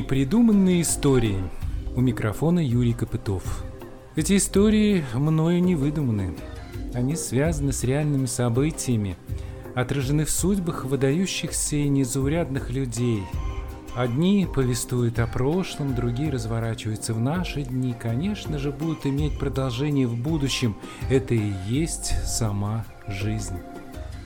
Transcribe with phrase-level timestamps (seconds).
[0.00, 1.36] Непридуманные истории.
[1.94, 3.62] У микрофона Юрий Копытов.
[4.16, 6.34] Эти истории мною не выдуманы.
[6.94, 9.18] Они связаны с реальными событиями,
[9.74, 13.24] отражены в судьбах выдающихся и незаурядных людей.
[13.94, 20.16] Одни повествуют о прошлом, другие разворачиваются в наши дни, конечно же, будут иметь продолжение в
[20.16, 20.76] будущем.
[21.10, 23.58] Это и есть сама жизнь.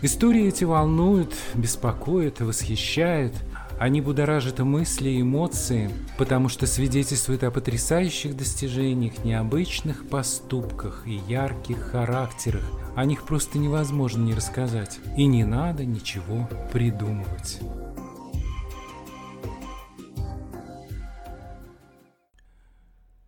[0.03, 3.35] Истории эти волнуют, беспокоят, восхищают–
[3.79, 12.65] они будоражат мысли эмоции, потому что свидетельствуют о потрясающих достижениях, необычных поступках и ярких характерах.
[12.95, 15.01] О них просто невозможно не рассказать.
[15.17, 17.61] И не надо ничего придумывать.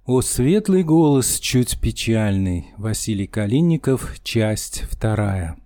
[0.04, 2.72] О светлый голос, чуть печальный.
[2.76, 5.56] Василий Калинников, часть вторая.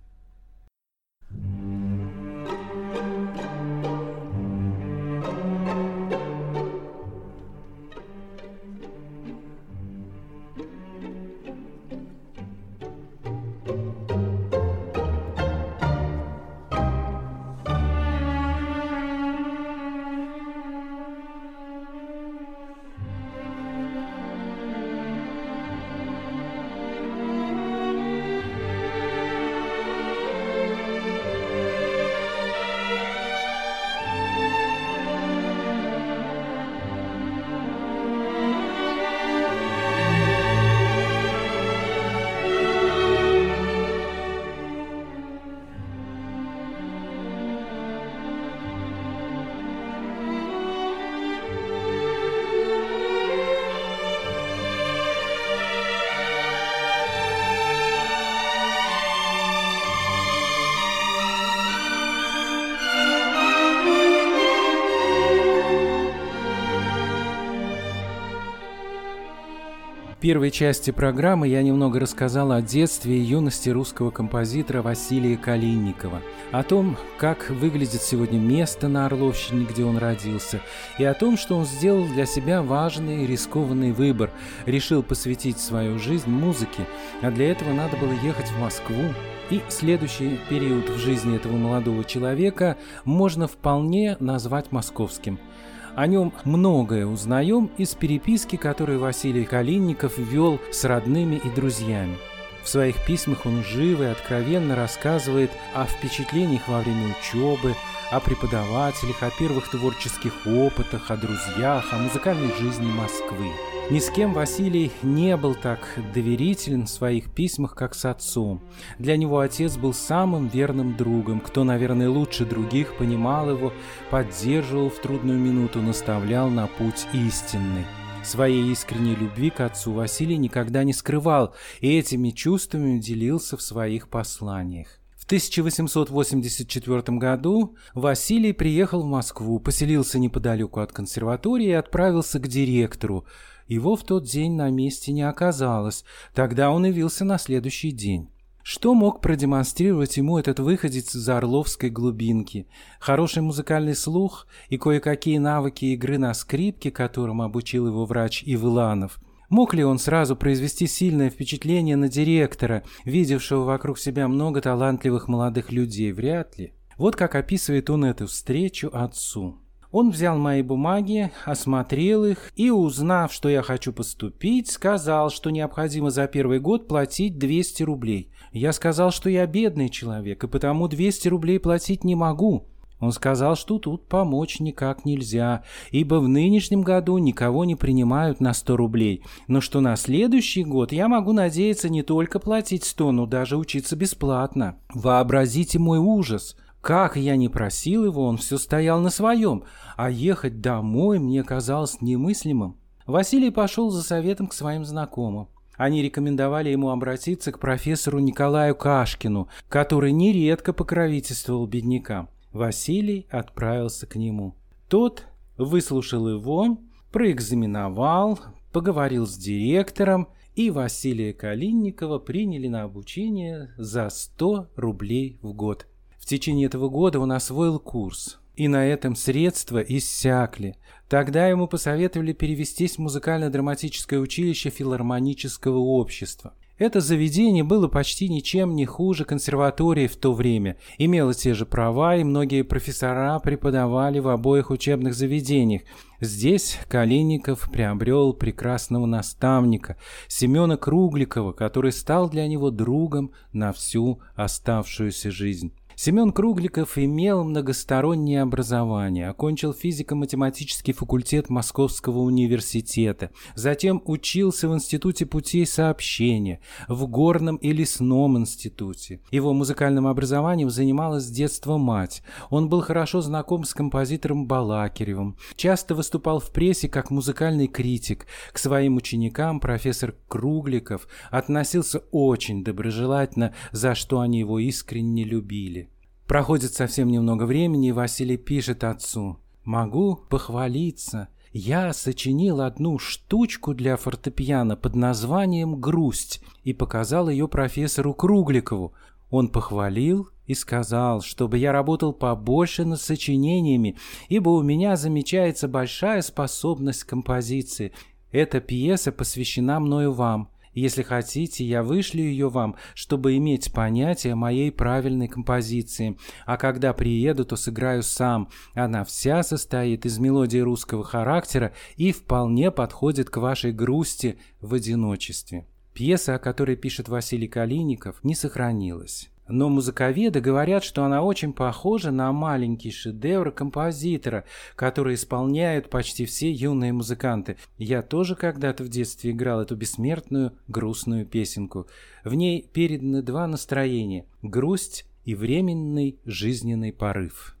[70.21, 76.21] Первой части программы я немного рассказал о детстве и юности русского композитора Василия Калинникова,
[76.51, 80.61] о том, как выглядит сегодня место на Орловщине, где он родился,
[80.99, 84.29] и о том, что он сделал для себя важный и рискованный выбор,
[84.67, 86.85] решил посвятить свою жизнь музыке,
[87.23, 89.11] а для этого надо было ехать в Москву,
[89.49, 95.39] и следующий период в жизни этого молодого человека можно вполне назвать московским–
[95.95, 102.17] о нем многое узнаем из переписки, которую Василий Калинников вел с родными и друзьями.
[102.63, 107.75] В своих письмах он живо и откровенно рассказывает о впечатлениях во время учебы,
[108.11, 113.51] о преподавателях, о первых творческих опытах, о друзьях, о музыкальной жизни Москвы.
[113.91, 118.61] Ни с кем Василий не был так доверителен в своих письмах, как с отцом.
[118.99, 123.73] Для него отец был самым верным другом, кто, наверное, лучше других понимал его,
[124.09, 127.85] поддерживал в трудную минуту, наставлял на путь истинный.
[128.23, 134.07] Своей искренней любви к отцу Василий никогда не скрывал и этими чувствами делился в своих
[134.07, 134.87] посланиях.
[135.17, 143.25] В 1884 году Василий приехал в Москву, поселился неподалеку от консерватории и отправился к директору,
[143.71, 148.29] его в тот день на месте не оказалось, тогда он явился на следующий день.
[148.63, 152.67] Что мог продемонстрировать ему этот выходец из Орловской глубинки?
[152.99, 159.19] Хороший музыкальный слух и кое-какие навыки игры на скрипке, которым обучил его врач Ивыланов.
[159.49, 165.71] Мог ли он сразу произвести сильное впечатление на директора, видевшего вокруг себя много талантливых молодых
[165.71, 166.11] людей?
[166.11, 166.73] Вряд ли.
[166.97, 169.60] Вот как описывает он эту встречу отцу.
[169.91, 176.09] Он взял мои бумаги, осмотрел их и, узнав, что я хочу поступить, сказал, что необходимо
[176.11, 178.31] за первый год платить 200 рублей.
[178.53, 182.67] Я сказал, что я бедный человек, и потому 200 рублей платить не могу.
[183.01, 188.53] Он сказал, что тут помочь никак нельзя, ибо в нынешнем году никого не принимают на
[188.53, 193.25] 100 рублей, но что на следующий год я могу надеяться не только платить 100, но
[193.25, 194.77] даже учиться бесплатно.
[194.93, 196.55] Вообразите мой ужас.
[196.81, 199.63] Как я не просил его, он все стоял на своем,
[199.97, 202.75] а ехать домой мне казалось немыслимым.
[203.05, 205.47] Василий пошел за советом к своим знакомым.
[205.77, 212.29] Они рекомендовали ему обратиться к профессору Николаю Кашкину, который нередко покровительствовал беднякам.
[212.51, 214.55] Василий отправился к нему.
[214.89, 215.25] Тот
[215.57, 216.79] выслушал его,
[217.11, 218.39] проэкзаменовал,
[218.71, 225.87] поговорил с директором, и Василия Калинникова приняли на обучение за 100 рублей в год.
[226.21, 230.75] В течение этого года он освоил курс, и на этом средства иссякли.
[231.09, 236.53] Тогда ему посоветовали перевестись в музыкально-драматическое училище филармонического общества.
[236.77, 242.15] Это заведение было почти ничем не хуже консерватории в то время, имело те же права,
[242.15, 245.83] и многие профессора преподавали в обоих учебных заведениях.
[246.19, 249.97] Здесь Калиников приобрел прекрасного наставника,
[250.27, 255.73] Семена Кругликова, который стал для него другом на всю оставшуюся жизнь.
[256.03, 265.67] Семен Кругликов имел многостороннее образование, окончил физико-математический факультет Московского университета, затем учился в Институте путей
[265.67, 269.19] сообщения, в Горном и Лесном институте.
[269.29, 272.23] Его музыкальным образованием занималась с детства мать.
[272.49, 278.25] Он был хорошо знаком с композитором Балакиревым, часто выступал в прессе как музыкальный критик.
[278.51, 285.90] К своим ученикам профессор Кругликов относился очень доброжелательно, за что они его искренне любили.
[286.31, 289.37] Проходит совсем немного времени, и Василий пишет отцу.
[289.65, 291.27] «Могу похвалиться.
[291.51, 298.93] Я сочинил одну штучку для фортепиано под названием «Грусть» и показал ее профессору Кругликову.
[299.29, 303.97] Он похвалил и сказал, чтобы я работал побольше над сочинениями,
[304.29, 307.91] ибо у меня замечается большая способность к композиции.
[308.31, 310.47] Эта пьеса посвящена мною вам.
[310.73, 316.17] Если хотите, я вышлю ее вам, чтобы иметь понятие моей правильной композиции.
[316.45, 318.49] А когда приеду, то сыграю сам.
[318.73, 325.65] Она вся состоит из мелодии русского характера и вполне подходит к вашей грусти в одиночестве.
[325.93, 329.30] Пьеса, о которой пишет Василий Калиников, не сохранилась.
[329.47, 334.45] Но музыковеды говорят, что она очень похожа на маленький шедевр композитора,
[334.75, 337.57] который исполняют почти все юные музыканты.
[337.77, 341.87] Я тоже когда-то в детстве играл эту бессмертную грустную песенку.
[342.23, 347.57] В ней переданы два настроения– грусть и временный жизненный порыв.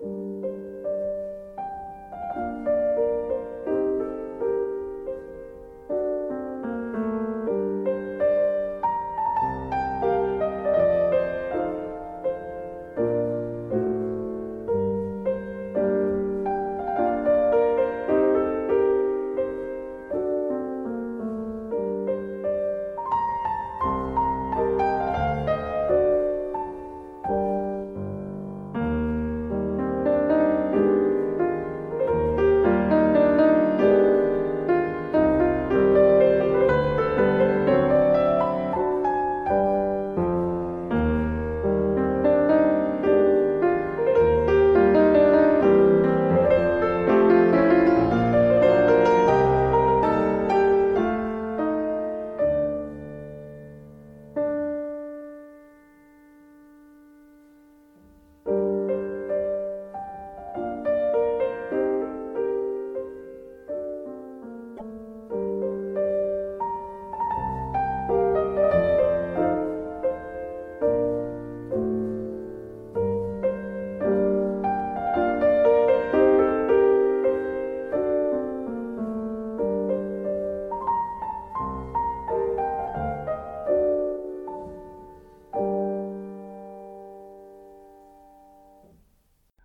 [0.00, 0.67] Thank you.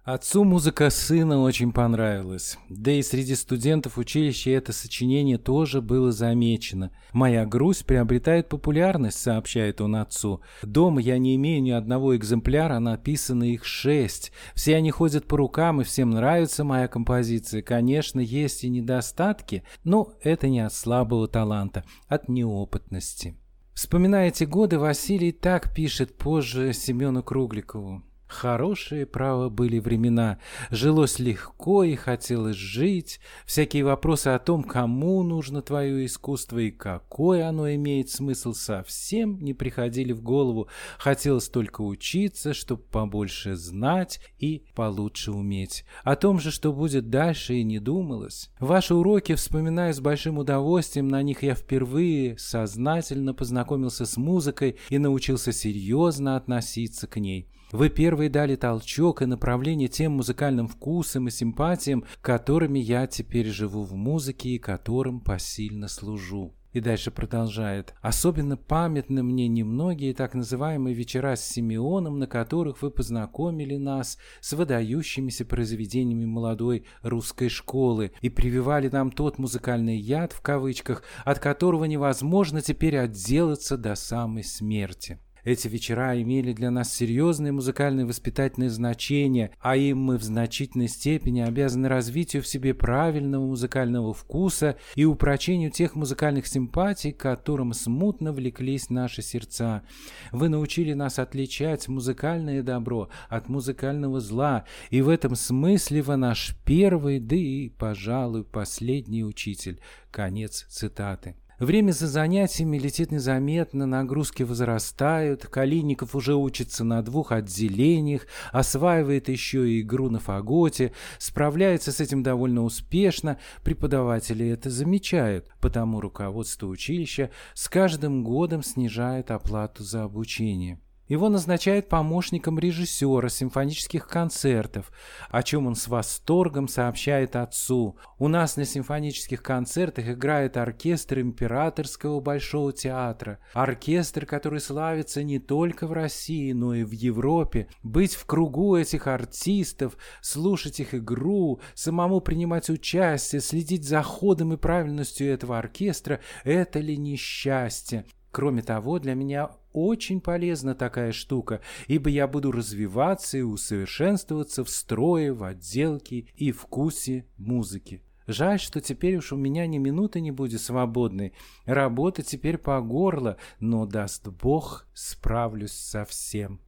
[0.03, 2.57] Отцу музыка сына очень понравилась.
[2.67, 6.91] Да и среди студентов училища это сочинение тоже было замечено.
[7.13, 10.41] «Моя грусть приобретает популярность»,— сообщает он отцу.
[10.61, 14.33] «Дома я не имею ни одного экземпляра, написано их шесть.
[14.55, 17.61] Все они ходят по рукам, и всем нравится моя композиция.
[17.61, 23.37] Конечно, есть и недостатки, но это не от слабого таланта, от неопытности».
[23.73, 28.03] Вспоминая эти годы, Василий так пишет позже Семену Кругликову.
[28.33, 30.39] Хорошие, право, были времена.
[30.71, 33.19] Жилось легко и хотелось жить.
[33.45, 39.53] Всякие вопросы о том, кому нужно твое искусство и какой оно имеет смысл, совсем не
[39.53, 40.67] приходили в голову.
[40.97, 45.85] Хотелось только учиться, чтобы побольше знать и получше уметь.
[46.03, 48.49] О том же, что будет дальше, и не думалось.
[48.59, 51.07] Ваши уроки вспоминаю с большим удовольствием.
[51.07, 57.47] На них я впервые сознательно познакомился с музыкой и научился серьезно относиться к ней.
[57.73, 63.81] Вы первые дали толчок и направление тем музыкальным вкусам и симпатиям, которыми я теперь живу
[63.81, 66.53] в музыке и которым посильно служу.
[66.71, 67.95] И дальше продолжает.
[67.99, 74.53] Особенно памятны мне немногие так называемые вечера с Симеоном, на которых вы познакомили нас с
[74.53, 81.85] выдающимися произведениями молодой русской школы и прививали нам тот музыкальный яд, в кавычках, от которого
[81.85, 85.17] невозможно теперь отделаться до самой смерти.
[85.43, 91.41] Эти вечера имели для нас серьезное музыкальное воспитательное значение, а им мы в значительной степени
[91.41, 98.31] обязаны развитию в себе правильного музыкального вкуса и упрочению тех музыкальных симпатий, к которым смутно
[98.31, 99.83] влеклись наши сердца.
[100.31, 106.55] Вы научили нас отличать музыкальное добро от музыкального зла, и в этом смысле вы наш
[106.63, 109.81] первый, да и, пожалуй, последний учитель.
[110.09, 111.35] Конец цитаты.
[111.63, 119.69] Время за занятиями летит незаметно, нагрузки возрастают, Калиников уже учится на двух отделениях, осваивает еще
[119.69, 127.31] и игру на фаготе, справляется с этим довольно успешно, преподаватели это замечают, потому руководство училища
[127.53, 130.81] с каждым годом снижает оплату за обучение.
[131.09, 134.89] Его назначают помощником режиссера симфонических концертов,
[135.29, 137.97] о чем он с восторгом сообщает отцу.
[138.19, 143.39] У нас на симфонических концертах играет оркестр Императорского Большого театра.
[143.53, 147.67] Оркестр, который славится не только в России, но и в Европе.
[147.83, 154.57] Быть в кругу этих артистов, слушать их игру, самому принимать участие, следить за ходом и
[154.57, 158.05] правильностью этого оркестра– это ли несчастье?
[158.33, 164.69] Кроме того, для меня очень полезна такая штука, ибо я буду развиваться и усовершенствоваться в
[164.71, 168.01] строе, в отделке и вкусе музыки.
[168.25, 171.33] Жаль, что теперь уж у меня ни минуты не будет свободной.
[171.65, 176.59] Работа теперь по горло, но, даст Бог, справлюсь со всем.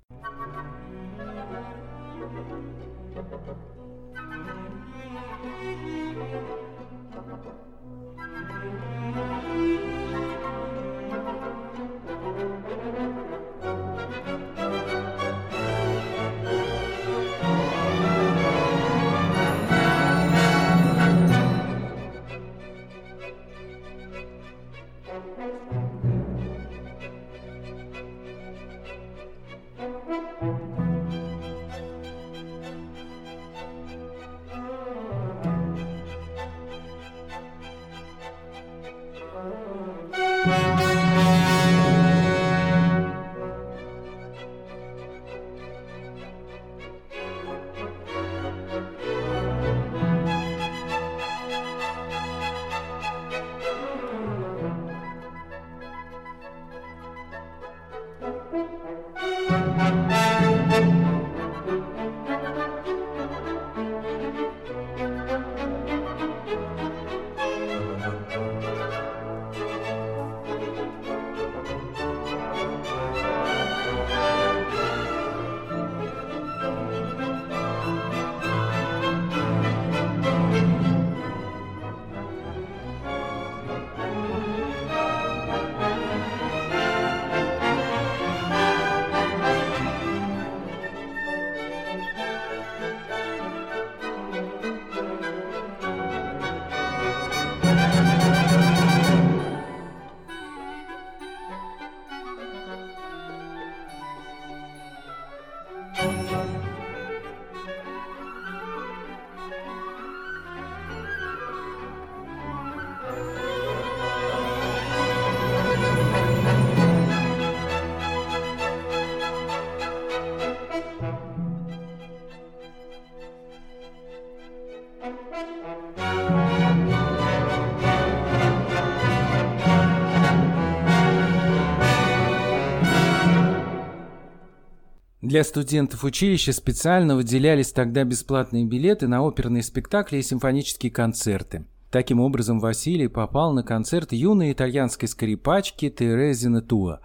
[135.35, 141.65] Для студентов училища специально выделялись тогда бесплатные билеты на оперные спектакли и симфонические концерты.
[141.91, 147.01] Таким образом, Василий попал на концерт юной итальянской скрипачки Терезины Туа.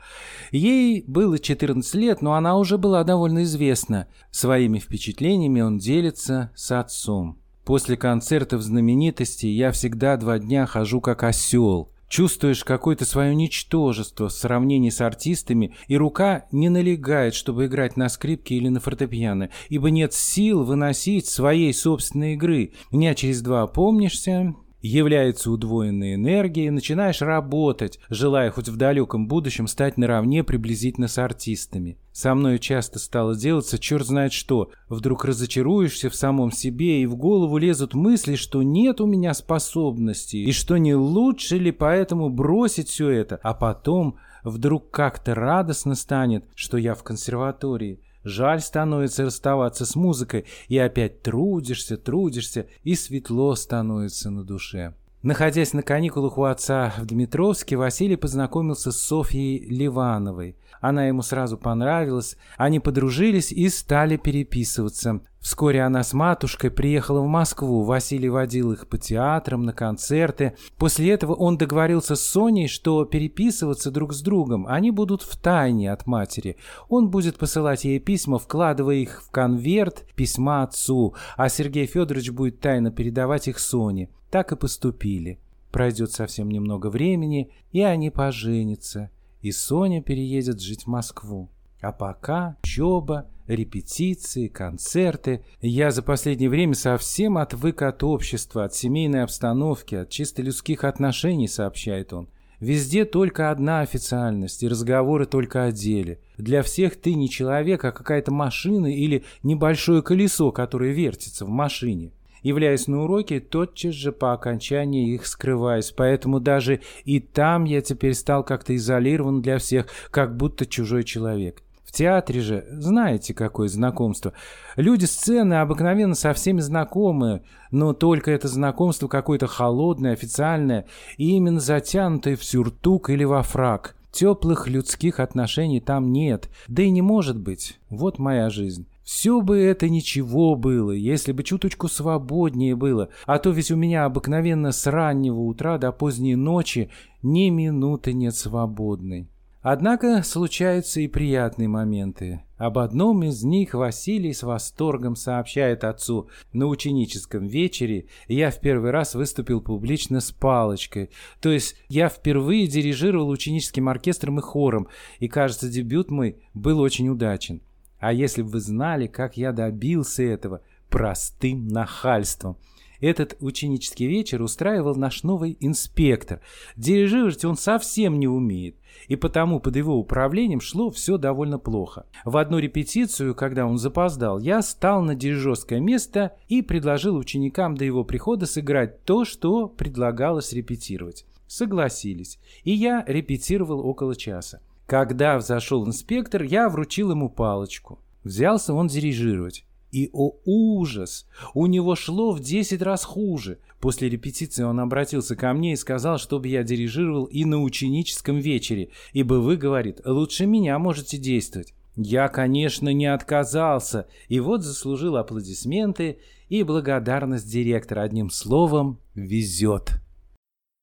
[0.52, 4.06] Ей было 14 лет, но она уже была довольно известна.
[4.30, 7.36] Своими впечатлениями он делится с отцом.
[7.64, 11.90] После концертов знаменитостей я всегда два дня хожу как осел.
[12.10, 18.08] Чувствуешь какое-то свое ничтожество в сравнении с артистами, и рука не налегает, чтобы играть на
[18.08, 22.72] скрипке или на фортепиано, ибо нет сил выносить своей собственной игры.
[22.90, 29.66] Дня через два опомнишься, Является удвоенная энергия, и начинаешь работать, желая хоть в далеком будущем
[29.66, 31.98] стать наравне приблизительно с артистами.
[32.12, 34.70] Со мной часто стало делаться черт знает что.
[34.88, 40.44] Вдруг разочаруешься в самом себе, и в голову лезут мысли, что нет у меня способностей,
[40.44, 46.44] и что не лучше ли поэтому бросить все это, а потом вдруг как-то радостно станет,
[46.54, 48.00] что я в консерватории.
[48.24, 54.94] Жаль становится расставаться с музыкой, и опять трудишься, трудишься, и светло становится на душе.
[55.22, 60.56] Находясь на каникулах у отца в Дмитровске, Василий познакомился с Софьей Ливановой.
[60.80, 65.20] Она ему сразу понравилась, они подружились и стали переписываться.
[65.40, 70.54] Вскоре она с матушкой приехала в Москву, Василий водил их по театрам, на концерты.
[70.76, 75.90] После этого он договорился с Соней, что переписываться друг с другом они будут в тайне
[75.90, 76.56] от матери.
[76.90, 82.60] Он будет посылать ей письма, вкладывая их в конверт письма отцу, а Сергей Федорович будет
[82.60, 84.10] тайно передавать их Соне.
[84.30, 85.40] Так и поступили.
[85.72, 91.48] Пройдет совсем немного времени, и они поженятся, и Соня переедет жить в Москву.
[91.80, 95.42] А пока учеба, репетиции, концерты.
[95.60, 101.48] Я за последнее время совсем отвык от общества, от семейной обстановки, от чисто людских отношений,
[101.48, 102.28] сообщает он.
[102.60, 106.20] Везде только одна официальность и разговоры только о деле.
[106.36, 112.12] Для всех ты не человек, а какая-то машина или небольшое колесо, которое вертится в машине.
[112.42, 118.14] Являясь на уроки, тотчас же по окончании их скрываюсь, поэтому даже и там я теперь
[118.14, 121.62] стал как-то изолирован для всех, как будто чужой человек.
[121.90, 124.32] В театре же, знаете, какое знакомство.
[124.76, 127.42] Люди сцены обыкновенно со всеми знакомы,
[127.72, 133.96] но только это знакомство какое-то холодное, официальное и именно затянутое в сюртук или во фраг.
[134.12, 137.80] Теплых людских отношений там нет, да и не может быть.
[137.88, 138.86] Вот моя жизнь.
[139.02, 144.04] Все бы это ничего было, если бы чуточку свободнее было, а то ведь у меня
[144.04, 146.88] обыкновенно с раннего утра до поздней ночи
[147.20, 149.28] ни минуты нет свободной.
[149.62, 152.42] Однако случаются и приятные моменты.
[152.56, 156.30] Об одном из них Василий с восторгом сообщает отцу.
[156.54, 161.10] На ученическом вечере я в первый раз выступил публично с палочкой.
[161.40, 164.88] То есть я впервые дирижировал ученическим оркестром и хором,
[165.18, 167.60] и, кажется, дебют мой был очень удачен.
[167.98, 172.56] А если бы вы знали, как я добился этого простым нахальством.
[173.00, 176.40] Этот ученический вечер устраивал наш новый инспектор.
[176.76, 178.76] Дирижировать он совсем не умеет,
[179.08, 182.06] и потому под его управлением шло все довольно плохо.
[182.24, 187.84] В одну репетицию, когда он запоздал, я стал на дирижерское место и предложил ученикам до
[187.84, 191.24] его прихода сыграть то, что предлагалось репетировать.
[191.46, 194.60] Согласились, и я репетировал около часа.
[194.86, 198.00] Когда взошел инспектор, я вручил ему палочку.
[198.24, 199.64] Взялся он дирижировать.
[199.90, 203.58] И, о ужас, у него шло в 10 раз хуже.
[203.80, 208.90] После репетиции он обратился ко мне и сказал, чтобы я дирижировал и на ученическом вечере,
[209.12, 211.74] ибо вы, говорит, лучше меня можете действовать.
[211.96, 218.02] Я, конечно, не отказался, и вот заслужил аплодисменты и благодарность директора.
[218.02, 220.00] Одним словом, везет.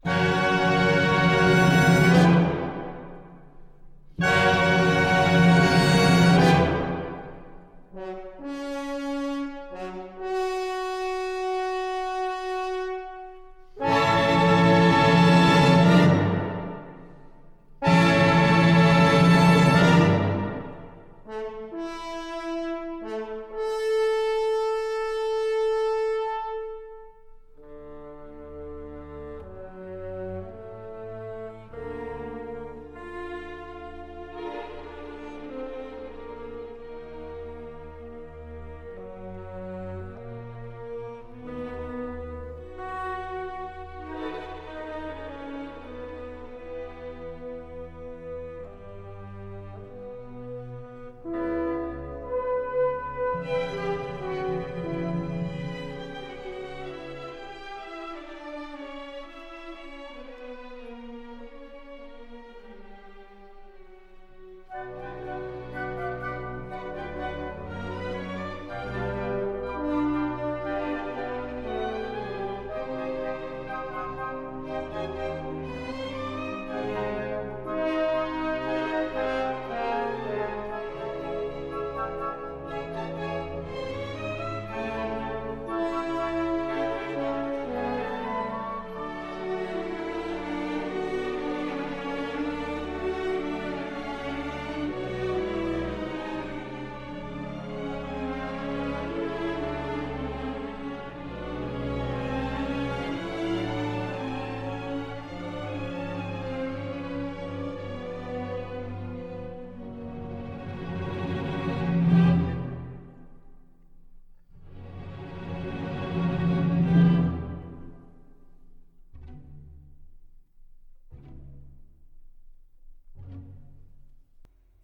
[0.03, 0.46] Thank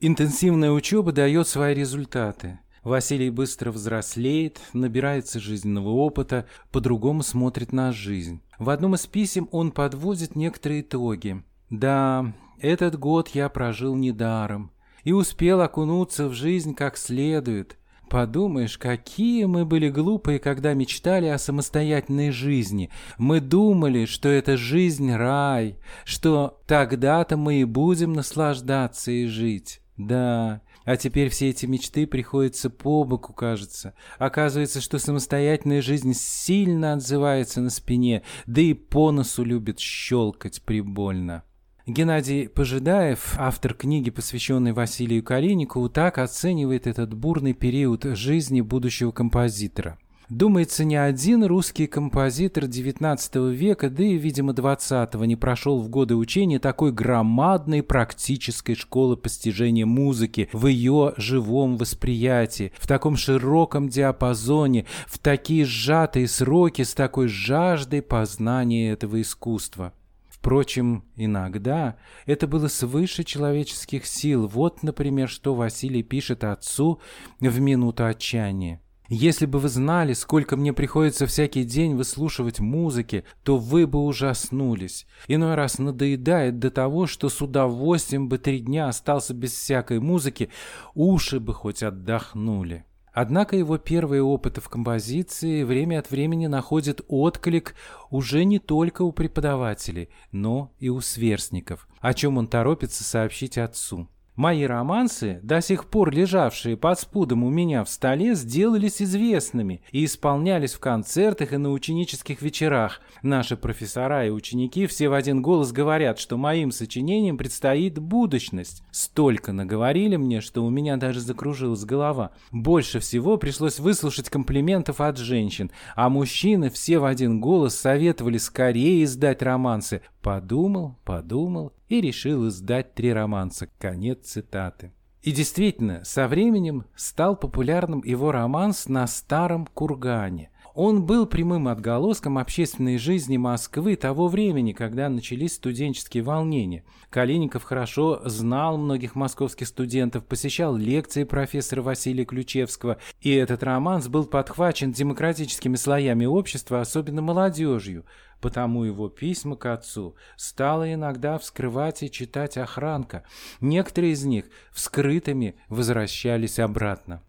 [0.06, 2.60] Интенсивная учеба дает свои результаты.
[2.84, 8.42] Василий быстро взрослеет, набирается жизненного опыта, по-другому смотрит на жизнь.
[8.60, 11.42] В одном из писем он подводит некоторые итоги.
[11.70, 14.72] «Да, этот год я прожил недаром
[15.06, 17.78] и успел окунуться в жизнь как следует.
[18.10, 22.92] Подумаешь, какие мы были глупые, когда мечтали о самостоятельной жизни.
[23.18, 29.80] Мы думали, что это жизнь рай, что тогда-то мы и будем наслаждаться и жить.
[29.98, 33.94] Да, а теперь все эти мечты приходятся по боку, кажется.
[34.18, 41.44] Оказывается, что самостоятельная жизнь сильно отзывается на спине, да и по носу любит щелкать прибольно.
[41.86, 50.00] Геннадий Пожидаев, автор книги, посвященной Василию Калиникову, так оценивает этот бурный период жизни будущего композитора.
[50.34, 56.16] Думается, ни один русский композитор XIX века, да и, видимо, XX не прошел в годы
[56.16, 64.88] учения такой громадной практической школы постижения музыки в ее живом восприятии, в таком широком диапазоне,
[65.06, 69.94] в такие сжатые сроки с такой жаждой познания этого искусства.
[70.30, 74.48] Впрочем, иногда это было свыше человеческих сил.
[74.48, 77.00] Вот, например, что Василий пишет отцу
[77.40, 78.82] в минуту отчаяния.
[79.16, 85.06] Если бы вы знали, сколько мне приходится всякий день выслушивать музыки, то вы бы ужаснулись.
[85.28, 90.50] Иной раз надоедает до того, что с удовольствием бы три дня остался без всякой музыки,
[90.96, 92.86] уши бы хоть отдохнули.
[93.14, 97.76] Однако его первые опыты в композиции время от времени находят отклик
[98.10, 104.08] уже не только у преподавателей, но и у сверстников, о чем он торопится сообщить отцу.
[104.36, 110.06] Мои романсы, до сих пор лежавшие под спудом у меня в столе, сделались известными и
[110.06, 113.00] исполнялись в концертах и на ученических вечерах.
[113.22, 118.82] Наши профессора и ученики все в один голос говорят, что моим сочинениям предстоит будущность.
[118.90, 122.32] Столько наговорили мне, что у меня даже закружилась голова.
[122.52, 129.04] Больше всего пришлось выслушать комплиментов от женщин, а мужчины все в один голос советовали скорее
[129.04, 130.02] издать романсы.
[130.24, 133.70] Подумал, подумал и решил издать три романса.
[133.78, 134.92] Конец цитаты.
[135.22, 140.50] И действительно, со временем стал популярным его романс «На старом кургане».
[140.76, 146.84] Он был прямым отголоском общественной жизни Москвы того времени, когда начались студенческие волнения.
[147.12, 154.26] Калиников хорошо знал многих московских студентов, посещал лекции профессора Василия Ключевского, и этот романс был
[154.26, 158.06] подхвачен демократическими слоями общества, особенно молодежью.
[158.42, 163.24] Потому его письма к отцу стала иногда вскрывать и читать охранка.
[163.62, 167.22] Некоторые из них вскрытыми возвращались обратно.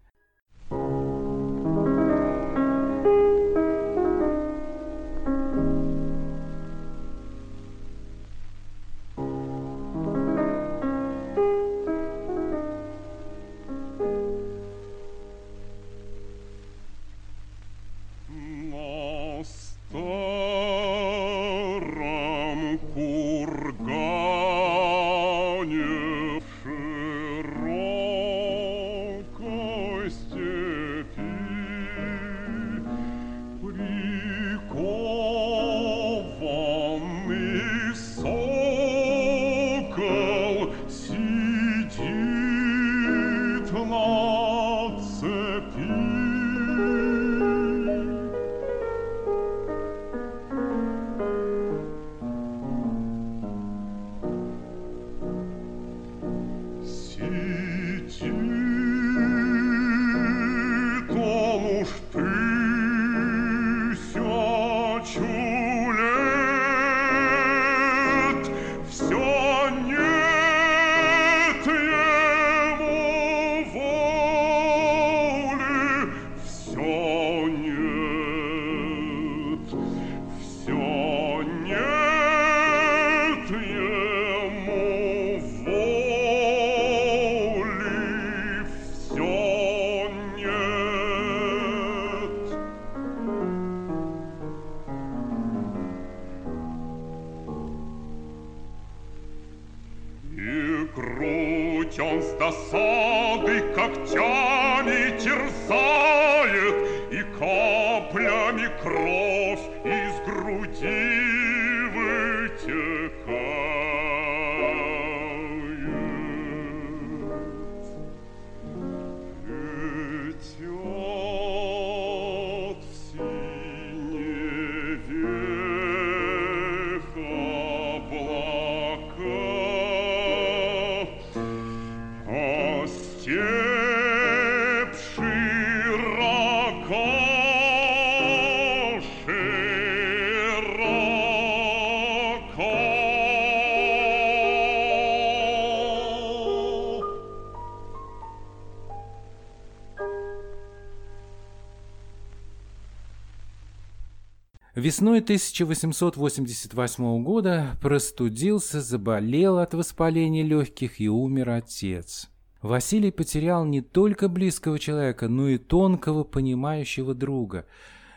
[154.85, 162.29] Весной 1888 года простудился, заболел от воспаления легких и умер отец.
[162.61, 167.65] Василий потерял не только близкого человека, но и тонкого, понимающего друга.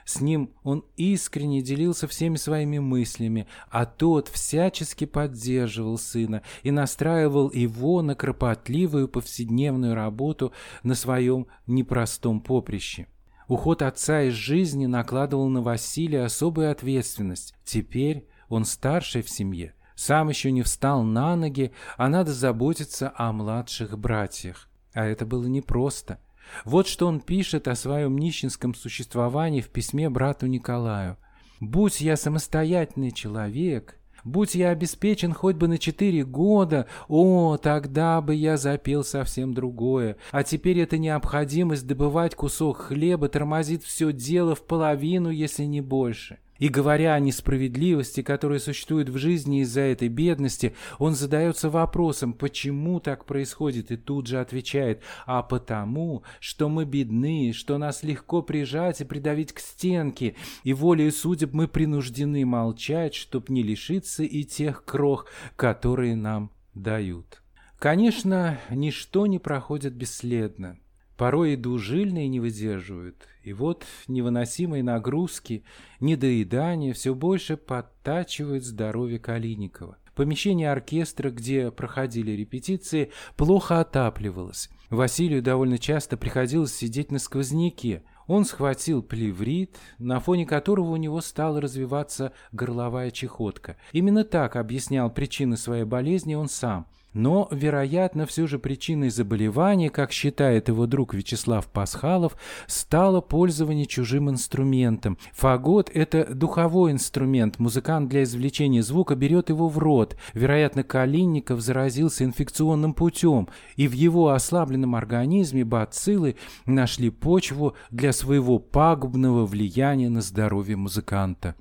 [0.04, 7.50] С ним он искренне делился всеми своими мыслями, а тот всячески поддерживал сына и настраивал
[7.50, 10.52] его на кропотливую повседневную работу
[10.83, 13.07] на своем непростом поприще.
[13.48, 17.54] Уход отца из жизни накладывал на Василия особую ответственность.
[17.64, 23.32] Теперь он старший в семье, сам еще не встал на ноги, а надо заботиться о
[23.32, 24.68] младших братьях.
[24.92, 26.20] А это было непросто.
[26.64, 31.16] Вот что он пишет о своем нищенском существовании в письме брату Николаю.
[31.58, 38.35] «Будь я самостоятельный человек, Будь я обеспечен хоть бы на четыре года, о, тогда бы
[38.35, 40.16] я запел совсем другое.
[40.31, 46.38] А теперь эта необходимость добывать кусок хлеба тормозит все дело в половину, если не больше.
[46.59, 53.01] И говоря о несправедливости, которая существует в жизни из-за этой бедности, он задается вопросом, почему
[53.01, 59.01] так происходит, и тут же отвечает, а потому, что мы бедны, что нас легко прижать
[59.01, 64.85] и придавить к стенке, и волею судеб мы принуждены молчать, чтоб не лишиться и тех
[64.85, 67.42] крох, которые нам дают.
[67.79, 70.79] Конечно, ничто не проходит бесследно.
[71.18, 73.26] Порой и двужильные не выдерживают.
[73.42, 75.64] И вот невыносимые нагрузки,
[75.98, 79.98] недоедание все больше подтачивают здоровье Калиникова.
[80.14, 84.70] Помещение оркестра, где проходили репетиции, плохо отапливалось.
[84.90, 88.04] Василию довольно часто приходилось сидеть на сквозняке.
[88.28, 93.76] Он схватил плеврит, на фоне которого у него стала развиваться горловая чехотка.
[93.92, 96.87] Именно так объяснял причины своей болезни он сам–
[97.18, 102.37] но, вероятно, все же причиной заболевания, как считает его друг Вячеслав Пасхалов,
[102.68, 105.18] стало пользование чужим инструментом.
[105.33, 107.59] Фагот– это духовой инструмент.
[107.59, 110.16] Музыкант для извлечения звука берет его в рот.
[110.33, 118.61] Вероятно, Калинников заразился инфекционным путем, и в его ослабленном организме бациллы нашли почву для своего
[118.61, 121.57] пагубного влияния на здоровье музыканта.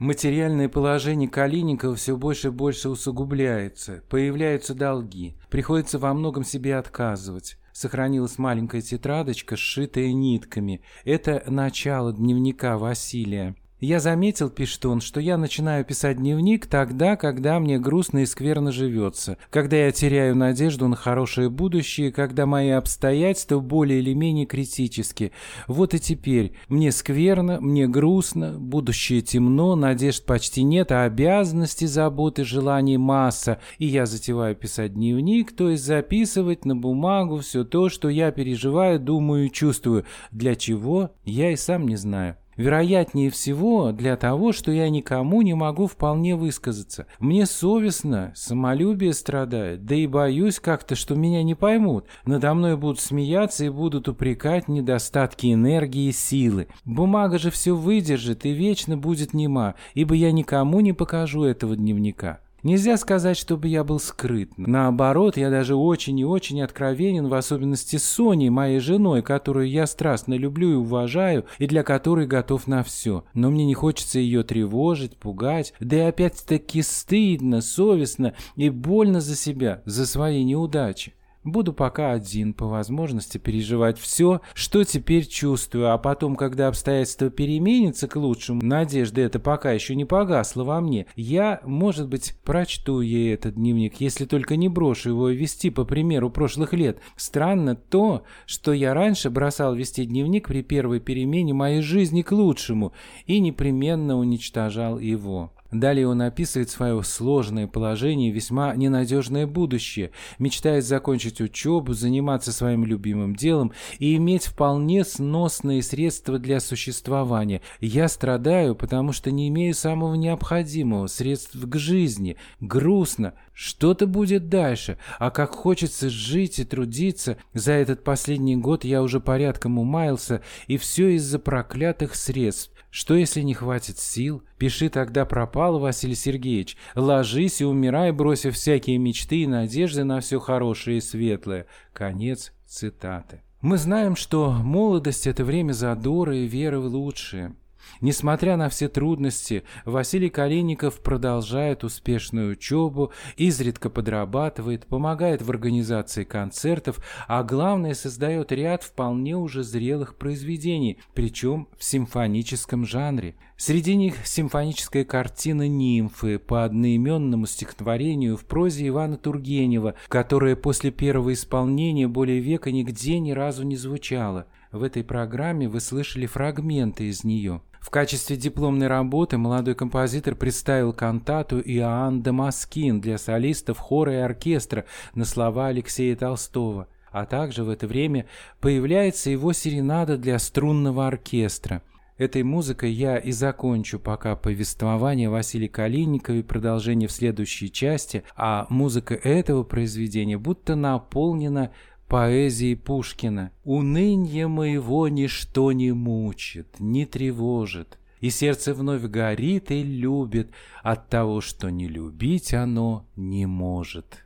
[0.00, 7.58] Материальное положение Калиникова все больше и больше усугубляется, появляются долги, приходится во многом себе отказывать.
[7.74, 10.80] Сохранилась маленькая тетрадочка, сшитая нитками.
[11.04, 13.56] Это начало дневника Василия.
[13.80, 18.72] Я заметил, пишет он, что я начинаю писать дневник тогда, когда мне грустно и скверно
[18.72, 25.32] живется, когда я теряю надежду на хорошее будущее, когда мои обстоятельства более или менее критически.
[25.66, 26.52] Вот и теперь.
[26.68, 33.60] Мне скверно, мне грустно, будущее темно, надежд почти нет, а обязанности, заботы, желаний масса.
[33.78, 39.00] И я затеваю писать дневник, то есть записывать на бумагу все то, что я переживаю,
[39.00, 40.04] думаю чувствую.
[40.32, 42.36] Для чего, я и сам не знаю.
[42.60, 47.06] Вероятнее всего для того, что я никому не могу вполне высказаться.
[47.18, 52.04] Мне совестно, самолюбие страдает, да и боюсь как-то, что меня не поймут.
[52.26, 56.68] Надо мной будут смеяться и будут упрекать недостатки энергии и силы.
[56.84, 62.40] Бумага же все выдержит и вечно будет нема, ибо я никому не покажу этого дневника.
[62.62, 64.52] Нельзя сказать, чтобы я был скрыт.
[64.56, 69.86] Наоборот, я даже очень и очень откровенен, в особенности с Соней, моей женой, которую я
[69.86, 73.24] страстно люблю и уважаю, и для которой готов на все.
[73.32, 79.36] Но мне не хочется ее тревожить, пугать, да и опять-таки стыдно, совестно и больно за
[79.36, 81.14] себя, за свои неудачи.
[81.42, 88.08] Буду пока один, по возможности переживать все, что теперь чувствую, а потом, когда обстоятельства переменятся
[88.08, 93.32] к лучшему, надежда эта пока еще не погасла во мне, я, может быть, прочту ей
[93.32, 96.98] этот дневник, если только не брошу его вести по примеру прошлых лет.
[97.16, 102.92] Странно то, что я раньше бросал вести дневник при первой перемене моей жизни к лучшему
[103.24, 105.52] и непременно уничтожал его.
[105.70, 112.84] Далее он описывает свое сложное положение и весьма ненадежное будущее, мечтает закончить учебу, заниматься своим
[112.84, 117.62] любимым делом и иметь вполне сносные средства для существования.
[117.80, 122.36] Я страдаю, потому что не имею самого необходимого средств к жизни.
[122.60, 123.34] Грустно.
[123.52, 124.96] Что-то будет дальше.
[125.18, 130.78] А как хочется жить и трудиться, за этот последний год я уже порядком умаялся, и
[130.78, 132.72] все из-за проклятых средств.
[132.90, 134.42] Что, если не хватит сил?
[134.58, 136.76] Пиши тогда пропал, Василий Сергеевич.
[136.96, 141.66] Ложись и умирай, бросив всякие мечты и надежды на все хорошее и светлое.
[141.92, 143.42] Конец цитаты.
[143.60, 147.54] Мы знаем, что молодость– это время задора и веры в лучшее.
[148.00, 156.98] Несмотря на все трудности, Василий Калиников продолжает успешную учебу, изредка подрабатывает, помогает в организации концертов,
[157.28, 163.34] а главное создает ряд вполне уже зрелых произведений, причем в симфоническом жанре.
[163.56, 171.34] Среди них симфоническая картина «Нимфы» по одноименному стихотворению в прозе Ивана Тургенева, которое после первого
[171.34, 174.46] исполнения более века нигде ни разу не звучало.
[174.72, 177.60] В этой программе вы слышали фрагменты из нее.
[177.80, 184.84] В качестве дипломной работы молодой композитор представил кантату «Иоанн Дамаскин» для солистов хора и оркестра
[185.14, 186.88] на слова Алексея Толстого.
[187.10, 188.26] А также в это время
[188.60, 191.82] появляется его серенада для струнного оркестра.
[192.18, 198.66] Этой музыкой я и закончу пока повествование Василия Калинникова и продолжение в следующей части, а
[198.68, 201.72] музыка этого произведения будто наполнена
[202.10, 203.52] поэзии Пушкина.
[203.64, 210.50] «Унынье моего ничто не мучит, не тревожит, и сердце вновь горит и любит
[210.82, 214.24] от того, что не любить оно не может».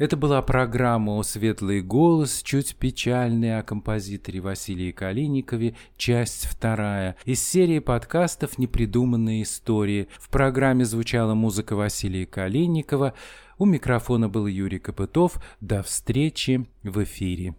[0.00, 7.46] Это была программа «О светлый голос», чуть печальный о композиторе Василии Калиникове, часть вторая, из
[7.46, 10.08] серии подкастов «Непридуманные истории».
[10.18, 13.12] В программе звучала музыка Василия Калиникова.
[13.58, 15.38] У микрофона был Юрий Копытов.
[15.60, 17.54] До встречи в эфире.